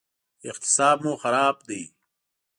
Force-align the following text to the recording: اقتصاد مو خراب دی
اقتصاد 0.49 0.97
مو 1.03 1.13
خراب 1.21 1.55
دی 1.67 1.81